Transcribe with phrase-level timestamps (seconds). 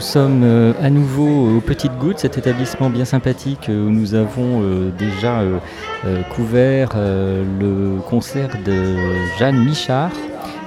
[0.00, 4.62] sommes euh, à nouveau aux Petites Gouttes, cet établissement bien sympathique euh, où nous avons
[4.62, 5.42] euh, déjà
[6.30, 8.94] couvert le concert de
[9.38, 10.12] Jeanne Michard,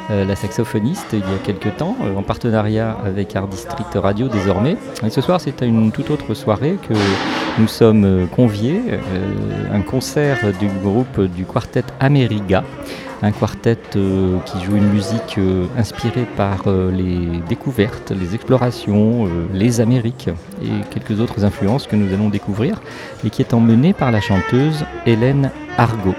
[0.10, 4.76] la saxophoniste, il y a quelques temps, en partenariat avec Art District Radio désormais.
[5.06, 6.94] Et ce soir, c'est une toute autre soirée que
[7.60, 8.82] nous sommes conviés,
[9.72, 12.64] un concert du groupe du quartet Ameriga
[13.22, 19.30] un quartet euh, qui joue une musique euh, inspirée par euh, les découvertes, les explorations,
[19.54, 20.30] les Amériques
[20.64, 22.82] et quelques autres influences que nous allons découvrir
[23.24, 26.16] et qui est emmené par la chanteuse Hélène Argot.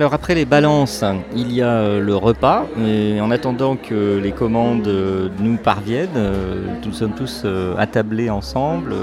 [0.00, 1.04] Alors après les balances,
[1.36, 2.64] il y a euh, le repas.
[2.82, 7.44] Et en attendant que les commandes euh, nous parviennent, euh, nous sommes tous
[7.76, 8.94] attablés ensemble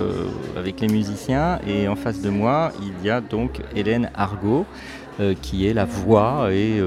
[0.57, 1.59] avec les musiciens.
[1.68, 4.66] Et en face de moi, il y a donc Hélène Argot,
[5.44, 6.81] qui est la voix et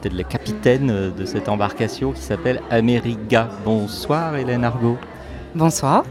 [0.00, 3.48] peut-être la capitaine de cette embarcation qui s'appelle Ameriga.
[3.64, 4.98] Bonsoir Hélène Argot.
[5.56, 6.04] Bonsoir.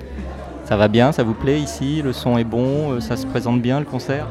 [0.65, 2.01] Ça va bien, ça vous plaît ici?
[2.01, 4.27] Le son est bon, ça se présente bien le concert?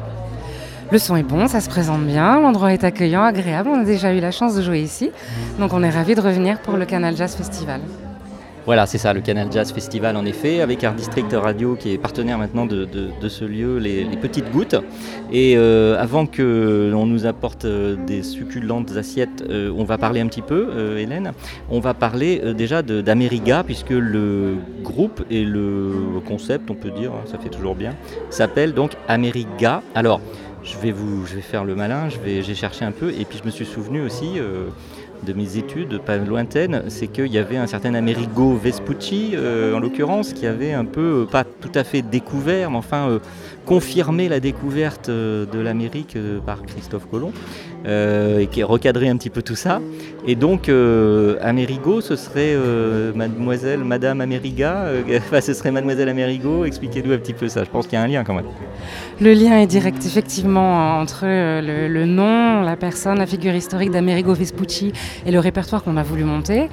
[0.91, 3.69] Le son est bon, ça se présente bien, l'endroit est accueillant, agréable.
[3.69, 5.11] On a déjà eu la chance de jouer ici.
[5.59, 7.81] Donc on est ravis de revenir pour le Canal Jazz Festival.
[8.67, 11.97] Voilà, c'est ça, le Canal Jazz Festival en effet, avec Art District Radio qui est
[11.97, 12.85] partenaire maintenant de,
[13.29, 14.75] ce lieu, les, petites gouttes.
[15.31, 20.19] Et euh, avant que l'on nous apporte euh, des succulentes assiettes, euh, on va parler
[20.19, 21.31] un petit peu, Hélène.
[21.69, 27.23] On va parler déjà d'Ameriga, puisque le groupe et le concept, on peut dire, hein,
[27.25, 27.95] ça fait toujours bien,
[28.29, 29.81] s'appelle donc Ameriga.
[29.95, 30.19] Alors,
[30.67, 34.01] je vais, faire le malin, j'ai cherché un peu, et puis je me suis souvenu
[34.01, 34.67] aussi euh,
[35.23, 39.79] de mes études, pas lointaines, c'est qu'il y avait un certain Amerigo Vespucci, euh, en
[39.79, 43.19] l'occurrence, qui avait un peu, euh, pas tout à fait découvert, mais enfin
[43.65, 47.33] confirmé la découverte de l'Amérique par Christophe Colomb.
[47.85, 49.81] Et qui recadrer un petit peu tout ça.
[50.25, 50.69] Et donc,
[51.41, 52.55] Amerigo, ce serait
[53.15, 54.87] mademoiselle, madame Ameriga,
[55.17, 58.03] enfin, ce serait mademoiselle Amerigo, expliquez-nous un petit peu ça, je pense qu'il y a
[58.03, 58.45] un lien quand même.
[59.21, 64.33] Le lien est direct effectivement entre le, le nom, la personne, la figure historique d'Amerigo
[64.33, 64.91] Vespucci
[65.25, 66.69] et le répertoire qu'on a voulu monter.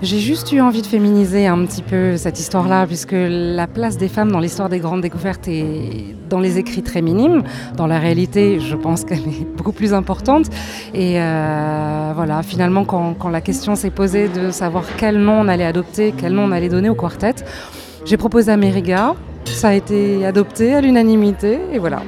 [0.00, 4.06] J'ai juste eu envie de féminiser un petit peu cette histoire-là, puisque la place des
[4.06, 7.42] femmes dans l'histoire des grandes découvertes est dans les écrits très minime.
[7.76, 10.46] Dans la réalité, je pense qu'elle est beaucoup plus importante.
[10.94, 15.66] Et euh, voilà, finalement, quand, la question s'est posée de savoir quel nom on allait
[15.66, 17.34] adopter, quel nom on allait donner au quartet,
[18.04, 19.16] j'ai proposé Ameriga.
[19.46, 22.02] Ça a été adopté à l'unanimité, et voilà.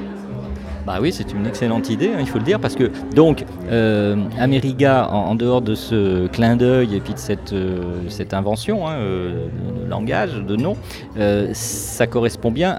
[0.85, 4.15] Bah oui, c'est une excellente idée, hein, il faut le dire, parce que donc euh,
[4.15, 9.47] en, dehors de ce clin d'œil et puis de cette, euh, cette invention hein, euh,
[9.83, 10.75] de langage, de nom,
[11.53, 12.77] ça correspond bien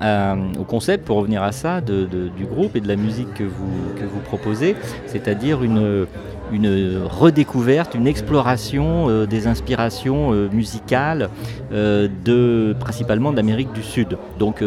[0.58, 4.04] au concept, pour revenir à ça, du groupe et de la musique que vous, que
[4.04, 4.74] vous proposez,
[5.06, 6.06] c'est-à-dire une,
[6.52, 11.30] une redécouverte, une exploration euh, des inspirations euh, musicales
[11.72, 14.18] euh, de, principalement d'Amérique du Sud.
[14.38, 14.62] Donc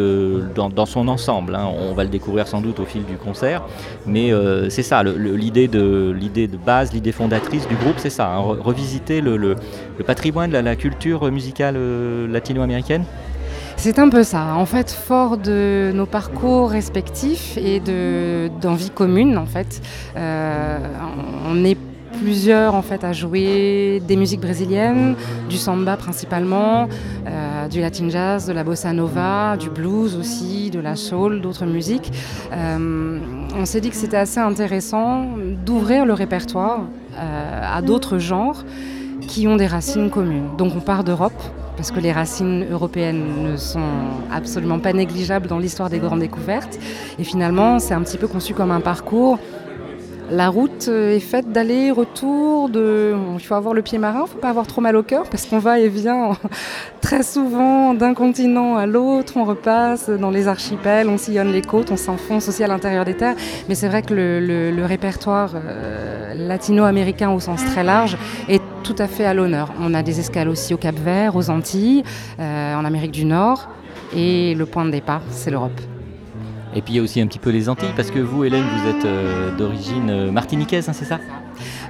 [0.54, 1.68] dans, son ensemble, hein.
[1.78, 3.62] on va le découvrir sans doute au fil du concert,
[4.06, 4.30] mais
[4.68, 8.40] c'est ça, l'idée de, l'idée de base, l'idée fondatrice du groupe, c'est ça, hein.
[8.40, 9.56] revisiter le,
[10.06, 11.76] patrimoine, la, la culture musicale
[12.30, 13.04] latino-américaine
[13.86, 14.56] c'est un peu ça.
[14.56, 17.80] En fait, fort de nos parcours respectifs et
[18.60, 19.80] d'envie commune, en fait,
[20.16, 20.78] euh,
[21.48, 21.78] on est
[22.20, 25.14] plusieurs en fait à jouer des musiques brésiliennes,
[25.48, 26.88] du samba principalement,
[27.28, 31.66] euh, du latin jazz, de la bossa nova, du blues aussi, de la soul, d'autres
[31.66, 32.10] musiques.
[32.52, 33.20] Euh,
[33.56, 35.28] on s'est dit que c'était assez intéressant
[35.64, 36.80] d'ouvrir le répertoire
[37.16, 38.64] à d'autres genres
[39.28, 40.48] qui ont des racines communes.
[40.58, 41.40] Donc on part d'Europe
[41.76, 43.80] parce que les racines européennes ne sont
[44.32, 46.78] absolument pas négligeables dans l'histoire des grandes découvertes.
[47.18, 49.38] Et finalement, c'est un petit peu conçu comme un parcours
[50.30, 53.14] la route euh, est faite d'aller-retour, de...
[53.34, 55.28] il faut avoir le pied marin, il ne faut pas avoir trop mal au cœur
[55.30, 56.36] parce qu'on va et vient
[57.00, 61.90] très souvent d'un continent à l'autre, on repasse dans les archipels, on sillonne les côtes,
[61.90, 63.36] on s'enfonce aussi à l'intérieur des terres.
[63.68, 68.16] Mais c'est vrai que le, répertoire euh, latino-américain au sens très large
[68.48, 69.72] est tout à fait à l'honneur.
[69.80, 72.04] On a des escales aussi au Cap Vert, aux Antilles,
[72.38, 73.68] euh, en Amérique du Nord
[74.14, 75.80] et le point de départ, c'est l'Europe.
[76.76, 78.62] Et puis il y a aussi un petit peu les Antilles, parce que vous, Hélène,
[78.62, 81.18] vous êtes euh, d'origine euh, martiniquaise, hein, c'est ça?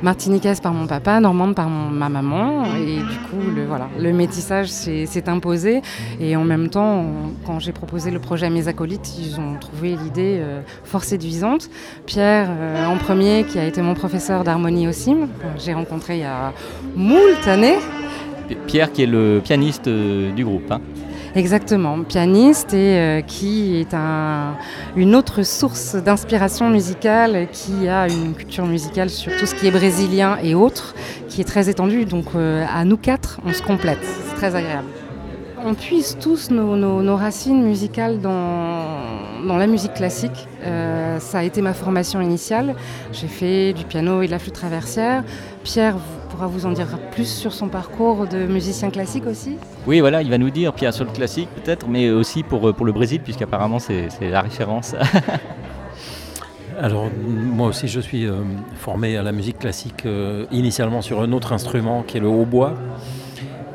[0.00, 2.65] Martiniquaise par mon papa, normande par ma maman.
[2.77, 5.83] Et du coup, le, voilà, le métissage s'est imposé.
[6.21, 7.05] Et en même temps,
[7.44, 11.69] quand j'ai proposé le projet à mes acolytes, ils ont trouvé l'idée euh, fort séduisante.
[12.05, 12.49] Pierre,
[12.87, 15.27] en premier, qui a été mon professeur d'harmonie au CIM,
[15.59, 16.53] j'ai rencontré il y a
[16.94, 17.79] moult années.
[18.69, 20.71] Pierre qui est le pianiste du groupe.
[20.71, 20.81] Hein.
[21.37, 23.94] Exactement, pianiste et euh, qui est
[24.97, 29.71] une autre source d'inspiration musicale, qui a une culture musicale sur tout ce qui est
[29.71, 30.94] brésilien et autres,
[31.29, 32.06] qui est très étendue.
[32.06, 33.99] Donc euh, à nous quatre, on se complète.
[34.03, 34.88] C'est très agréable.
[35.62, 40.49] On puise tous nos, racines musicales dans, la musique classique.
[40.65, 42.77] Euh, ça a été ma formation initiale.
[43.12, 45.23] J'ai fait du piano et de la flûte traversière.
[45.65, 45.97] Pierre
[46.37, 49.56] pourra vous en dire plus sur son parcours de musicien classique aussi
[49.87, 52.85] Oui, voilà, il va nous dire, Pierre, sur le classique peut-être, mais aussi pour, pour
[52.85, 54.94] le Brésil, puisqu'apparemment c'est la référence.
[56.79, 58.43] Alors moi aussi je suis euh,
[58.75, 62.75] formé à la musique classique euh, initialement sur un autre instrument qui est le hautbois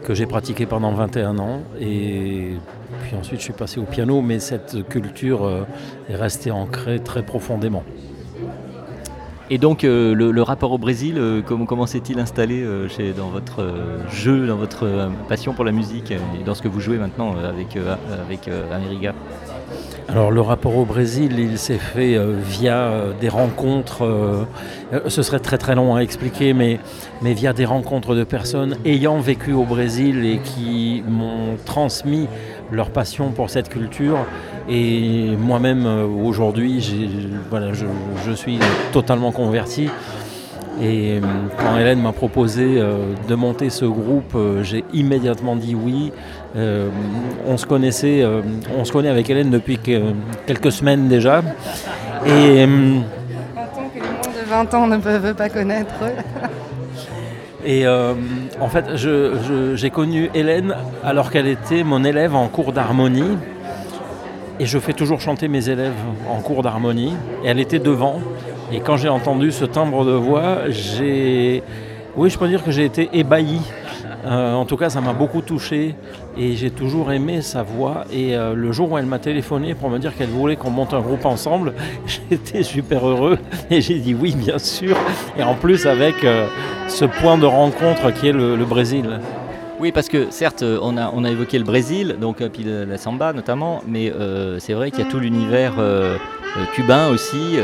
[0.03, 2.51] que j'ai pratiqué pendant 21 ans et
[3.01, 5.63] puis ensuite je suis passé au piano mais cette culture euh,
[6.09, 7.83] est restée ancrée très profondément.
[9.53, 13.67] Et donc euh, le, rapport au Brésil, euh, comment, s'est-il installé euh, dans votre
[14.09, 17.77] jeu, dans votre passion pour la musique et dans ce que vous jouez maintenant avec,
[17.77, 19.13] avec Ameriga?
[20.07, 24.47] Alors le rapport au Brésil, il s'est fait via des rencontres,
[25.07, 26.79] ce serait très très long à expliquer, mais,
[27.21, 32.27] mais via des rencontres de personnes ayant vécu au Brésil et qui m'ont transmis
[32.71, 34.17] leur passion pour cette culture.
[34.69, 38.59] Et moi-même, euh, aujourd'hui, voilà, je, suis
[38.91, 39.89] totalement converti.
[40.81, 41.21] Et euh,
[41.57, 46.11] quand Hélène m'a proposé euh, de monter ce groupe, j'ai immédiatement dit oui.
[46.55, 48.25] on se connaissait,
[48.77, 51.41] on se connaît avec Hélène depuis quelques semaines déjà.
[52.25, 52.65] Et,
[53.55, 55.93] tant que les moins de 20 ans ne peuvent pas connaître.
[57.65, 58.85] Et en fait,
[59.75, 63.37] j'ai connu Hélène alors qu'elle était mon élève en cours d'harmonie.
[64.61, 65.95] Et je fais toujours chanter mes élèves
[66.29, 67.13] en cours d'harmonie.
[67.43, 68.19] Elle était devant.
[68.71, 71.63] Et quand j'ai entendu ce timbre de voix, j'ai.
[72.15, 73.59] Oui, je peux dire que j'ai été ébahi.
[74.23, 75.95] Euh, en tout cas, ça m'a beaucoup touché
[76.37, 78.03] et j'ai toujours aimé sa voix.
[78.13, 80.93] Et euh, le jour où elle m'a téléphoné pour me dire qu'elle voulait qu'on monte
[80.93, 81.73] un groupe ensemble,
[82.29, 83.39] j'étais super heureux
[83.71, 84.95] et j'ai dit oui, bien sûr.
[85.39, 86.17] Et en plus, avec
[86.87, 89.21] ce point de rencontre qui est le, Brésil.
[89.81, 93.33] Oui, parce que certes, on a, on a évoqué le Brésil, donc puis la, samba
[93.33, 94.13] notamment, mais
[94.59, 95.73] c'est vrai qu'il y a tout l'univers
[96.75, 97.57] cubain aussi,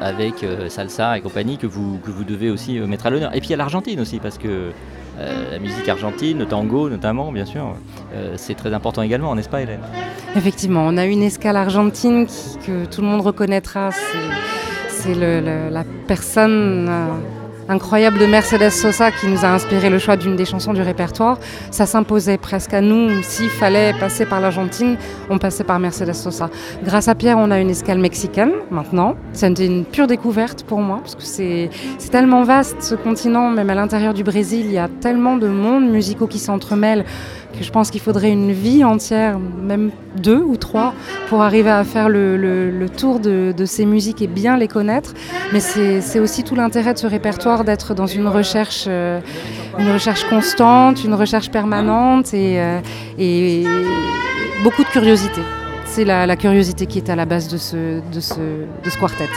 [0.00, 3.36] avec salsa et compagnie, que vous, que vous devez aussi mettre à l'honneur.
[3.36, 4.72] Et puis il y a l'Argentine aussi, parce que
[5.20, 7.74] euh, la musique argentine, le tango notamment, bien sûr.
[8.14, 9.80] Euh, c'est très important également, n'est-ce pas Hélène?
[10.36, 12.26] Effectivement, on a une escale argentine
[12.64, 13.90] que tout le monde reconnaîtra.
[14.90, 17.08] C'est la personne euh,
[17.68, 21.38] incroyable de Mercedes Sosa qui nous a inspiré le choix d'une des chansons du répertoire.
[21.70, 23.22] Ça s'imposait presque à nous.
[23.22, 24.96] S'il fallait passer par l'Argentine,
[25.30, 26.50] on passait par Mercedes Sosa.
[26.82, 29.16] Grâce à Pierre, on a une escale mexicaine maintenant.
[29.32, 31.70] C'était une pure découverte pour moi parce que c'est
[32.10, 35.90] tellement vaste ce continent, même à l'intérieur du Brésil, il y a tellement de mondes
[35.90, 37.04] musicaux qui s'entremêlent
[37.60, 40.94] je pense qu'il faudrait une vie entière, même deux ou trois,
[41.28, 45.14] pour arriver à faire le, tour de, ces musiques et bien les connaître.
[45.52, 49.20] Mais c'est aussi tout l'intérêt de ce répertoire d'être dans une recherche, euh,
[49.78, 53.64] une recherche constante, une recherche permanente et, euh,
[54.62, 55.40] beaucoup de curiosité.
[55.84, 58.00] C'est la, curiosité qui est à la base de ce,
[58.98, 59.28] quartet.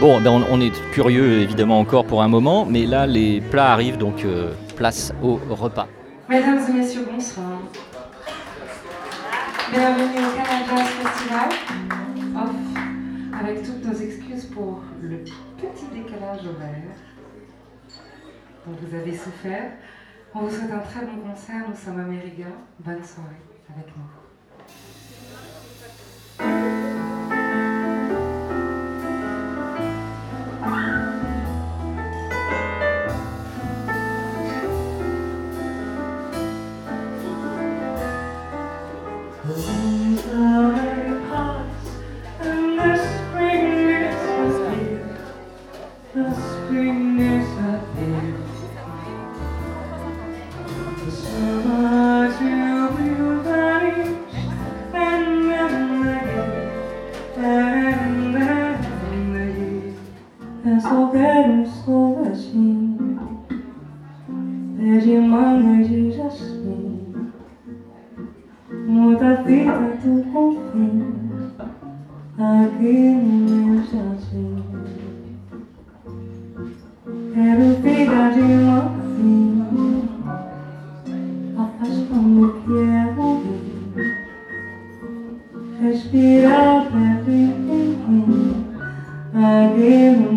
[0.00, 3.96] Bon, ben on, est curieux évidemment encore pour un moment, mais là les plats arrivent,
[3.96, 5.88] donc euh, place au repas.
[6.28, 7.60] Mesdames et messieurs, bonsoir.
[9.70, 11.48] Bienvenue au Canada Festival.
[12.34, 16.96] Off, avec toutes nos excuses pour le petit décalage horaire
[18.66, 19.70] dont vous avez souffert.
[20.34, 21.68] On vous souhaite un très bon concert.
[21.68, 22.46] Nous sommes à Mériga.
[22.80, 23.42] Bonne soirée
[23.72, 24.02] avec nous.
[89.36, 90.35] again.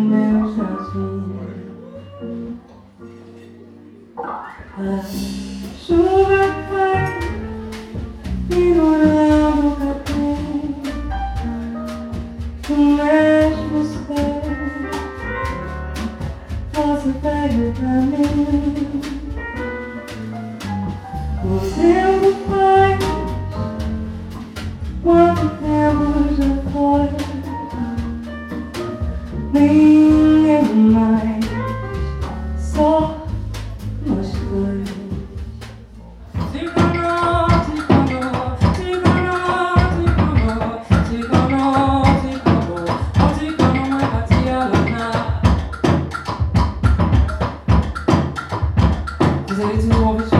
[49.68, 50.39] eles não ouvem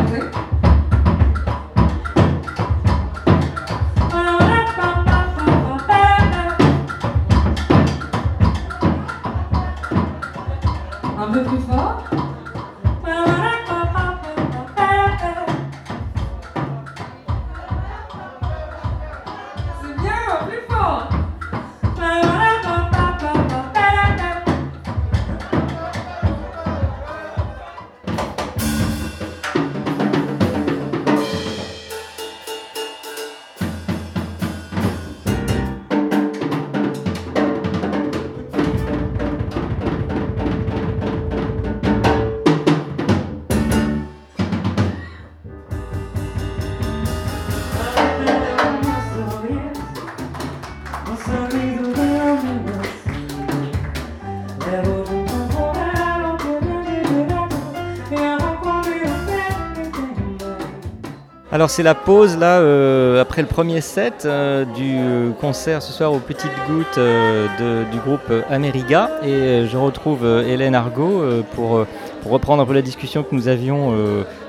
[61.61, 66.11] Alors c'est la pause là euh, après le premier set euh, du concert ce soir
[66.11, 71.23] aux Petites Gouttes euh, du groupe Ameriga et je retrouve Hélène Argot
[71.55, 71.85] pour,
[72.25, 73.95] reprendre un peu la discussion que nous avions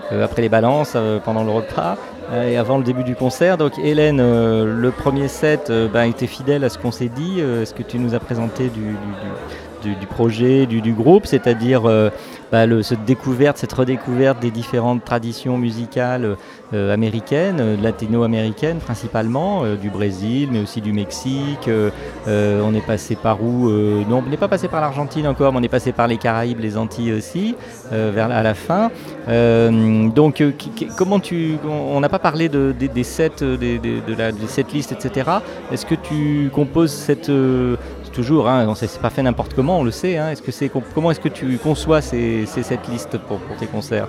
[0.09, 1.97] après les balances, pendant le repas
[2.45, 3.57] et avant le début du concert.
[3.57, 7.83] Donc Hélène, le premier set ben, était fidèle à ce qu'on s'est dit, ce que
[7.83, 8.95] tu nous as présenté du,
[10.09, 11.83] projet, du, du groupe, c'est-à-dire
[12.51, 16.35] bah, cette découverte, cette redécouverte des différentes traditions musicales
[16.73, 21.69] euh, américaines, euh, latino-américaines principalement, euh, du Brésil, mais aussi du Mexique.
[22.27, 25.63] on est passé par où Non, on n'est pas passé par l'Argentine encore, mais on
[25.63, 27.55] est passé par les Caraïbes, les Antilles aussi,
[27.91, 28.89] à la fin.
[29.27, 30.43] donc,
[30.97, 35.31] comment tu On n'a pas parlé de, des sets, des, de la, etc.
[35.71, 37.31] Est-ce que tu composes cette
[38.11, 40.17] toujours, hein, on c'est pas fait n'importe comment, on le sait.
[40.17, 40.31] Hein.
[40.31, 44.07] Est-ce que comment est-ce que tu conçois ces, cette liste pour, pour tes concerts?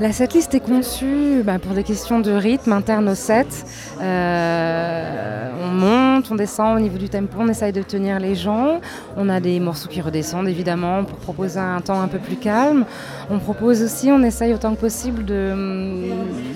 [0.00, 3.66] La setlist est conçue bah, pour des questions de rythme interne au set.
[4.00, 8.80] Euh, on monte, on descend au niveau du tempo, on essaye de tenir les gens.
[9.16, 12.84] On a des morceaux qui redescendent évidemment pour proposer un temps un peu plus calme.
[13.28, 15.24] On propose aussi, on essaye autant que possible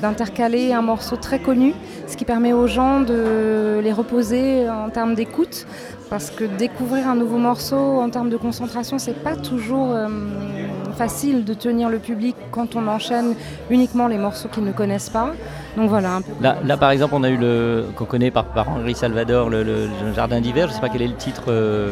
[0.01, 1.75] d'intercaler un morceau très connu,
[2.07, 5.67] ce qui permet aux gens de les reposer en termes d'écoute
[6.13, 10.09] parce que découvrir un nouveau morceau en termes de concentration, c'est pas toujours euh,
[10.95, 13.35] facile de tenir le public quand on enchaîne
[13.71, 15.33] uniquement les morceaux qu'ils ne connaissent pas.
[15.77, 16.21] Donc voilà.
[16.41, 20.41] là, par exemple, on a eu le qu'on connaît par, par Henri Salvador, le, Jardin
[20.41, 20.67] d'hiver.
[20.67, 21.91] Je ne sais pas quel est le titre euh,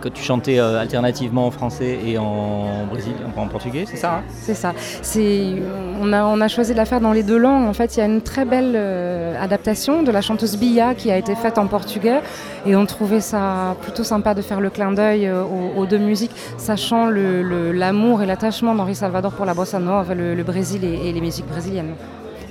[0.00, 4.22] que tu chantais euh, alternativement en français et en brésil, en, portugais, c'est ça hein?
[4.30, 4.72] C'est ça.
[5.02, 5.62] C'est
[6.00, 7.66] on a on a choisi de la faire dans les deux langues.
[7.66, 11.10] En fait, il y a une très belle euh, adaptation de la chanteuse Bia qui
[11.10, 12.20] a été faite en portugais
[12.64, 17.08] et on trouvait ça plutôt sympa de faire le clin d'œil aux, deux musiques, sachant
[17.10, 21.94] l'amour et l'attachement d'Henri Salvador pour la bossa nova, le, Brésil et les musiques brésiliennes.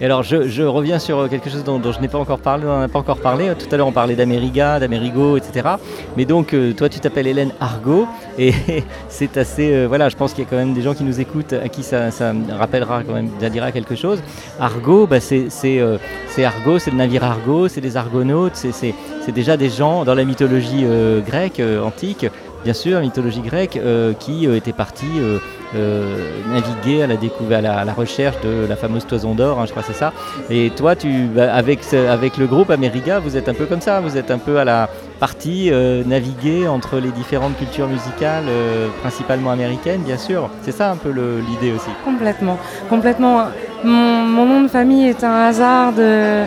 [0.01, 2.97] Et alors, je, reviens sur quelque chose dont, je n'ai pas encore parlé, on pas
[2.97, 3.53] encore parlé.
[3.53, 5.75] Tout à l'heure, on parlait d'Amériga, d'Amérigo, etc.
[6.17, 8.07] Mais donc, euh, toi, tu t'appelles Hélène Argo,
[8.39, 8.51] et
[9.09, 9.71] c'est assez.
[9.71, 11.69] Euh, voilà, je pense qu'il y a quand même des gens qui nous écoutent à
[11.69, 12.09] qui ça,
[12.49, 14.23] rappellera quand même, ça dira quelque chose.
[14.59, 15.99] Argo, bah, c'est euh,
[16.43, 20.83] Argo, c'est le navire Argo, c'est des argonautes, c'est déjà des gens dans la mythologie
[21.27, 22.25] grecque, antique,
[22.63, 23.79] bien sûr, mythologie grecque,
[24.19, 25.21] qui étaient partis
[25.73, 29.71] euh, naviguer à la découverte, à la, recherche de la fameuse toison d'or, hein, je
[29.71, 30.11] crois que c'est ça.
[30.49, 34.01] Et toi, tu, bah, avec, avec le groupe Ameriga, vous êtes un peu comme ça,
[34.01, 34.89] vous êtes un peu à la
[35.21, 40.49] partie euh, naviguer entre les différentes cultures musicales, euh, principalement américaines, bien sûr.
[40.61, 41.89] C'est ça un peu l'idée aussi.
[42.03, 42.57] Complètement,
[42.89, 43.45] complètement.
[43.85, 46.43] Mon, nom de famille est un hasard de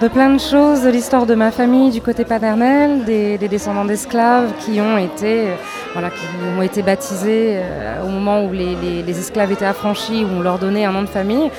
[0.00, 4.52] de plein de choses, de l'histoire de ma famille du côté paternel, des, descendants d'esclaves
[4.60, 5.54] qui ont été, euh,
[5.92, 6.24] voilà, qui
[6.56, 10.58] ont été baptisés euh, au moment où les, les, esclaves étaient affranchis, où on leur
[10.58, 11.50] donnait un nom de famille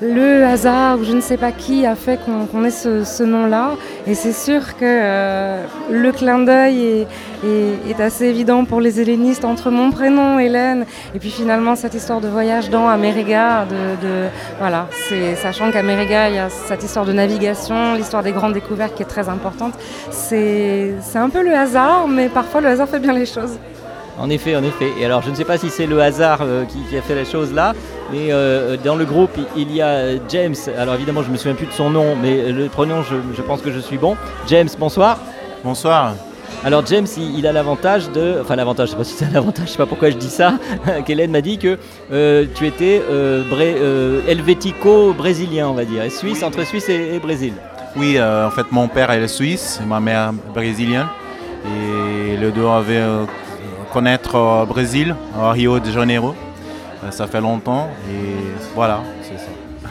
[0.00, 3.72] le hasard ou je ne sais pas qui a fait qu'on ait ce, nom-là.
[4.06, 7.06] Et c'est sûr que euh, le clin d'œil
[7.44, 12.20] est, assez évident pour les hellénistes entre mon prénom, Hélène, et puis finalement cette histoire
[12.20, 13.66] de voyage dans Amériga.
[13.66, 14.86] De, voilà,
[15.42, 19.06] sachant qu'Amériga, il y a cette histoire de navigation, l'histoire des grandes découvertes qui est
[19.06, 19.74] très importante.
[20.10, 23.58] C'est un peu le hasard, mais parfois le hasard fait bien les choses.
[24.18, 24.90] En effet, en effet.
[24.98, 27.24] Et alors, je ne sais pas si c'est le hasard euh, qui, a fait la
[27.24, 27.72] chose là,
[28.10, 30.54] mais euh, dans le groupe, il y a James.
[30.78, 33.60] Alors, évidemment, je ne me souviens plus de son nom, mais le prénom, je, pense
[33.60, 34.16] que je suis bon.
[34.46, 35.18] James, bonsoir.
[35.64, 36.14] Bonsoir.
[36.64, 38.38] Alors James, il, a l'avantage de...
[38.40, 40.10] Enfin l'avantage, je ne sais pas si c'est un avantage, je ne sais pas pourquoi
[40.10, 40.54] je dis ça,
[41.06, 41.78] qu'Hélène m'a dit que
[42.10, 43.00] euh, tu étais
[44.26, 47.52] helvético-brésilien, on va dire, et suisse, entre Suisse et, Brésil.
[47.94, 51.06] Oui, en fait mon père est suisse, ma mère brésilienne,
[51.64, 53.04] et le deux avaient
[53.92, 56.34] connaître au Brésil, au Rio de Janeiro.
[57.04, 58.34] Euh, ça fait longtemps et
[58.74, 59.50] voilà, c'est ça.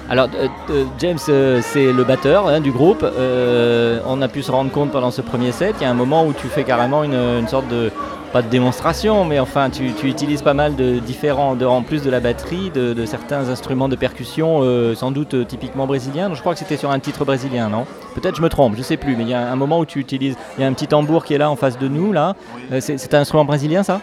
[0.09, 3.05] Alors euh, euh, James, c'est le batteur hein, du groupe.
[3.05, 6.25] on a pu se rendre compte pendant ce premier set, il y a un moment
[6.25, 7.91] où tu fais carrément une sorte de,
[8.33, 12.09] pas de démonstration, mais enfin, tu, utilises pas mal de différents, de, en plus de
[12.09, 14.61] la batterie, de, certains instruments de percussion,
[14.95, 16.33] sans doute typiquement brésiliens.
[16.33, 17.85] je crois que c'était sur un titre brésilien, non?
[18.15, 19.99] Peut-être je me trompe, je sais plus, mais il y a un moment où tu
[19.99, 22.35] utilises, il y a un petit tambour qui est là en face de nous, là.
[22.79, 24.01] C'est un instrument brésilien, ça?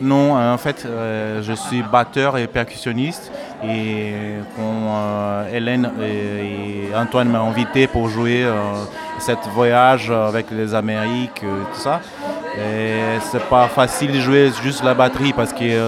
[0.00, 3.30] Non, en fait, je suis batteur et percussionniste.
[3.64, 4.12] Et
[4.56, 8.44] quand Hélène et, Antoine m'ont invité pour jouer
[9.20, 12.00] cet voyage avec les Amériques, tout ça,
[13.20, 15.78] c'est pas facile de jouer juste la batterie parce qu'il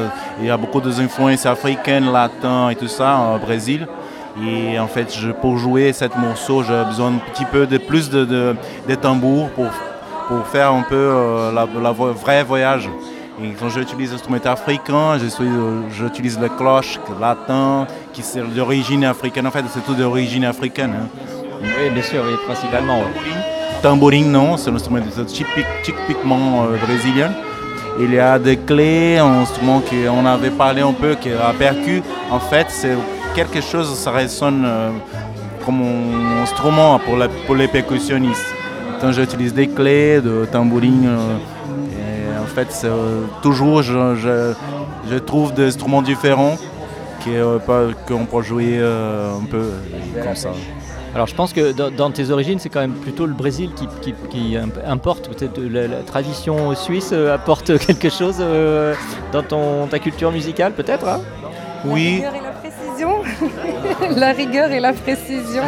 [0.42, 3.88] y a beaucoup d'influences africaines, latines et tout ça au Brésil.
[4.42, 5.06] Et en fait,
[5.40, 9.68] pour jouer cette morceau, j'ai besoin un petit peu de plus de, de, tambours pour,
[10.26, 12.88] pour faire un peu euh, la, voyage.
[13.42, 15.18] Et quand j'utilise l'instrument africain,
[15.90, 19.46] j'utilise le cloche latin, qui c'est d'origine africaine.
[19.46, 20.92] En fait, c'est tout d'origine africaine.
[20.96, 21.08] Hein.
[21.60, 23.02] Oui, bien sûr, oui, principalement
[23.82, 27.32] tambourin, non, c'est un instrument typique, typiquement euh, brésilien.
[28.00, 31.52] Il y a des clés, un instrument qu'on avait parlé un peu, qui est la
[31.52, 32.02] percu.
[32.30, 32.96] En fait, c'est
[33.34, 34.66] quelque chose, ça résonne
[35.66, 37.16] comme un instrument pour,
[37.46, 38.54] pour les percussionnistes.
[39.00, 41.08] Quand j'utilise des clés, de tambourine,
[42.54, 42.86] fait,
[43.42, 44.54] toujours je,
[45.10, 46.56] je, trouve des instruments différents
[47.24, 49.70] qu'on peut jouer un peu
[50.22, 50.50] comme ça.
[51.14, 53.70] Alors je pense que dans, tes origines, c'est quand même plutôt le Brésil
[54.30, 58.94] qui, importe, peut-être la, tradition suisse euh, apporte quelque chose euh,
[59.32, 61.20] dans ton, ta culture musicale, peut-être hein?
[61.84, 62.24] Oui.
[62.30, 64.16] La rigueur et la précision.
[64.16, 65.62] la rigueur et la précision.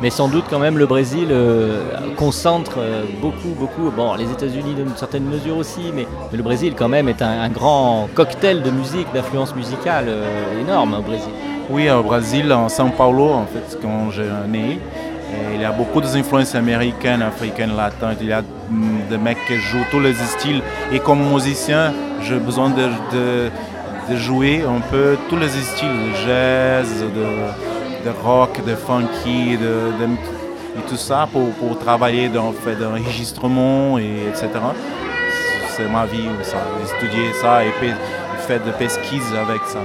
[0.00, 1.82] Mais sans doute quand même le Brésil euh,
[2.16, 2.78] concentre
[3.20, 7.20] beaucoup, beaucoup, bon les États-Unis d'une certaine mesure aussi, mais, le Brésil quand même est
[7.22, 10.06] un, grand cocktail de musique, d'influence musicale
[10.60, 11.32] énorme au Brésil.
[11.70, 14.78] Oui, au Brésil, en São Paulo, en fait, quand j'ai né,
[15.54, 18.16] il y a beaucoup d'influences américaines, africaines, latines.
[18.20, 18.42] Il y a
[19.10, 20.62] des mecs qui jouent tous les styles.
[20.92, 23.50] Et comme musicien, j'ai besoin de,
[24.16, 27.67] jouer un peu tous les styles, de jazz, de,
[28.24, 29.92] rock, de funky, de,
[30.76, 34.48] et tout ça pour, pour travailler dans fait d'enregistrement, et etc.
[35.70, 37.70] C'est ma vie, ça, étudier ça et
[38.46, 39.80] faire des pesquises avec ça.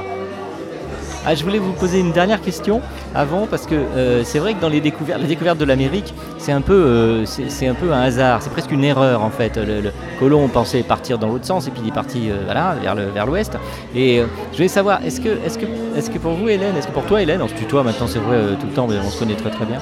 [1.26, 2.82] Ah, je voulais vous poser une dernière question
[3.16, 6.52] avant parce que euh, c'est vrai que dans les découvertes, la découverte de l'Amérique, c'est
[6.52, 7.26] un peu, euh,
[7.62, 9.58] un peu un hasard, c'est presque une erreur en fait.
[9.58, 12.96] Le, colon pensait partir dans l'autre sens et puis il est parti euh, voilà, vers
[12.96, 13.58] le vers l'ouest.
[13.96, 14.22] Et
[14.52, 17.06] je voulais savoir, est-ce que, est-ce que, est-ce que pour vous, Hélène, est-ce que pour
[17.06, 19.36] toi, Hélène, on se tutoie maintenant, c'est vrai tout le temps, mais on se connaît
[19.36, 19.80] très très bien.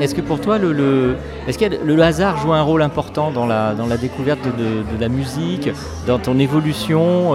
[0.00, 3.74] est-ce que pour toi, le, est-ce que le hasard joue un rôle important dans la
[3.74, 5.70] dans la découverte de, la musique,
[6.06, 7.34] dans ton évolution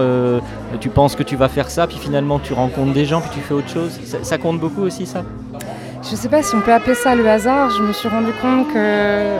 [0.80, 3.40] Tu penses que tu vas faire ça, puis finalement tu rencontres des gens puis tu
[3.40, 3.98] fais autre chose?
[4.22, 4.91] Ça, compte beaucoup aussi
[6.02, 7.70] Je sais pas si on peut appeler ça le hasard.
[7.70, 9.38] Je me suis rendu compte que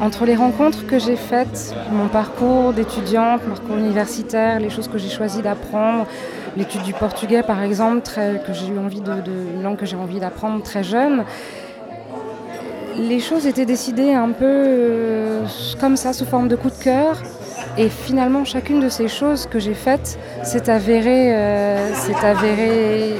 [0.00, 4.98] entre les rencontres que j'ai faites, mon parcours d'étudiante, mon parcours universitaire, les choses que
[4.98, 6.06] j'ai choisi d'apprendre,
[6.56, 8.02] l'étude du portugais par exemple,
[8.46, 9.00] que j'ai eu envie
[9.56, 11.24] une langue que j'ai envie d'apprendre très jeune,
[12.98, 15.46] les choses étaient décidées un peu euh,
[15.80, 17.22] comme ça, sous forme de coup de cœur.
[17.78, 21.90] Et finalement, chacune de ces choses que j'ai faites s'est avérée, euh,
[22.22, 23.16] avérée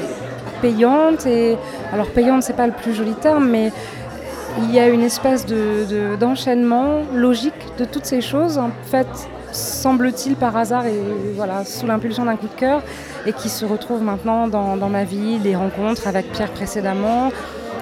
[0.60, 1.26] payante.
[1.26, 1.56] Et
[1.92, 3.72] alors payante, c'est pas le plus joli terme, mais
[4.62, 9.06] il y a une espèce de, d'enchaînement logique de toutes ces choses, en fait,
[9.52, 11.00] semble-t-il par hasard et
[11.34, 12.82] voilà, sous l'impulsion d'un coup de cœur,
[13.26, 17.30] et qui se retrouvent maintenant dans, ma vie, les rencontres avec Pierre précédemment.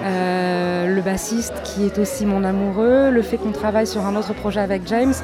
[0.04, 4.34] Euh, le bassiste qui est aussi mon amoureux, le fait qu'on travaille sur un autre
[4.34, 5.14] projet avec James,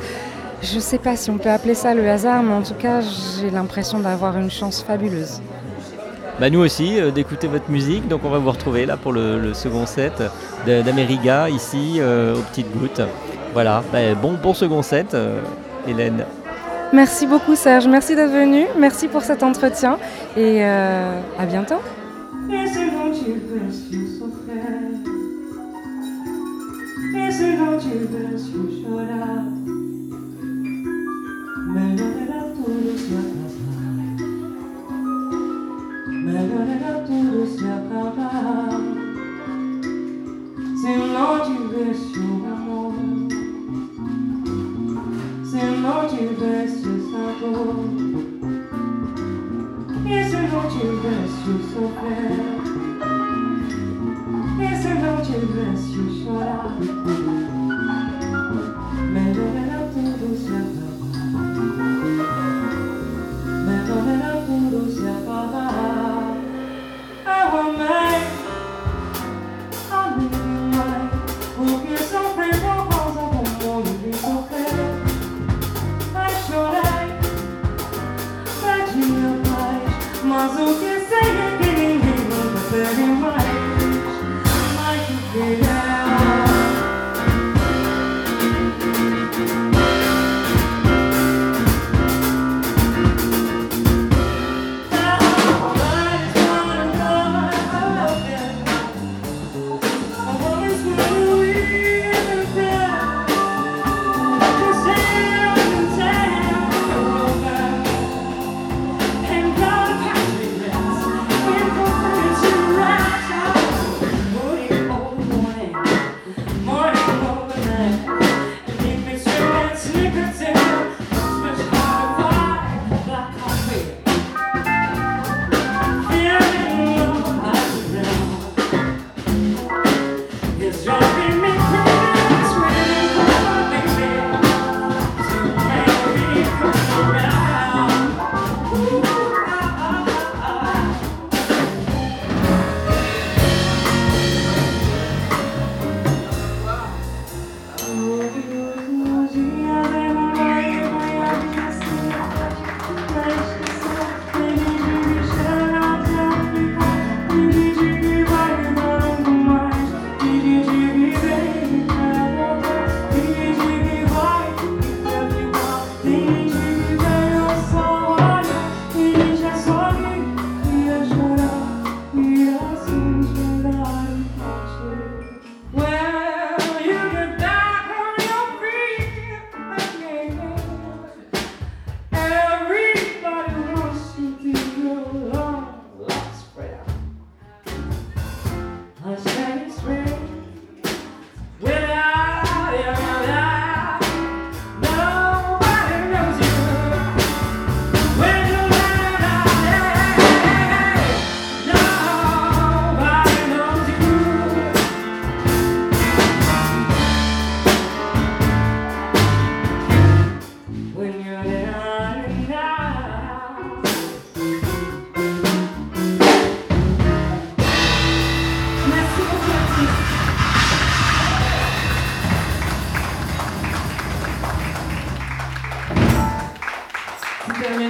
[0.62, 3.00] je ne sais pas si on peut appeler ça le hasard, mais en tout cas,
[3.00, 5.40] j'ai l'impression d'avoir une chance fabuleuse.
[6.40, 8.09] Bah nous aussi, euh, d'écouter votre musique.
[8.09, 10.22] Donc on va vous retrouver là pour le, second set
[10.66, 13.03] d'Ameriga, ici, euh, aux petites gouttes.
[13.53, 15.42] Voilà, bah, bon, bon second set, euh,
[15.87, 16.24] Hélène.
[16.94, 19.98] Merci beaucoup Serge, merci d'être venu, merci pour cet entretien
[20.37, 21.76] et à bientôt.
[29.00, 29.69] Melhor